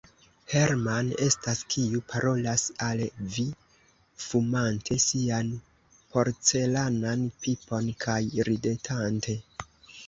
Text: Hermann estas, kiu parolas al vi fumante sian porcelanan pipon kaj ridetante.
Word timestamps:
Hermann 0.51 1.09
estas, 1.25 1.59
kiu 1.73 2.01
parolas 2.13 2.63
al 2.87 3.03
vi 3.35 3.45
fumante 4.25 4.99
sian 5.05 5.53
porcelanan 6.17 7.29
pipon 7.47 7.95
kaj 8.07 8.21
ridetante. 8.53 9.41